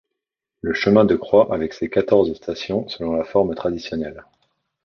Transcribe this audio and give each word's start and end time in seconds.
Le 0.61 0.73
chemin 0.73 1.05
de 1.05 1.15
croix 1.15 1.53
avec 1.53 1.73
ses 1.75 1.87
quatorze 1.87 2.33
stations 2.33 2.87
selon 2.89 3.13
la 3.17 3.23
forme 3.23 3.53
traditionnelle. 3.53 4.25